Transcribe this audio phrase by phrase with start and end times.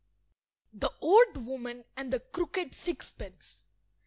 [0.73, 3.61] THE OLD WOMAN AND THE CROOKED SIXPENCE.